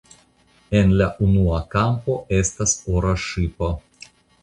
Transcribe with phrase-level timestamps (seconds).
[0.79, 3.75] En la unua kampo estas ora ŝipo.